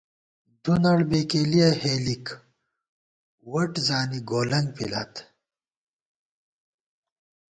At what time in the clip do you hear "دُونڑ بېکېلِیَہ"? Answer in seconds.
0.63-1.69